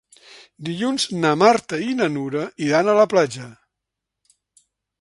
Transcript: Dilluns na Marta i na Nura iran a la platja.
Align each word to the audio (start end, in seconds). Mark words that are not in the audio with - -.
Dilluns 0.69 1.03
na 1.25 1.33
Marta 1.41 1.79
i 1.89 1.93
na 2.01 2.07
Nura 2.15 2.47
iran 2.69 2.89
a 2.89 2.97
la 3.01 3.05
platja. 3.15 3.51